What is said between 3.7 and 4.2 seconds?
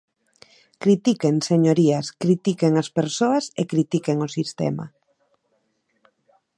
critiquen